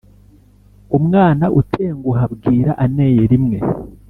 Umwana 0.97 1.45
utenguha 1.59 2.23
bwira 2.33 2.71
aneye 2.83 3.21
rimwe. 3.31 3.57